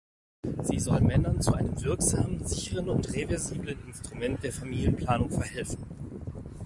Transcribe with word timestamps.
Sie 0.63 0.79
soll 0.79 0.99
Männern 1.01 1.41
zu 1.41 1.53
einem 1.53 1.79
wirksamen, 1.79 2.43
sicheren 2.43 2.89
und 2.89 3.13
reversiblen 3.13 3.77
Instrument 3.87 4.43
der 4.43 4.51
Familienplanung 4.51 5.29
verhelfen. 5.29 5.85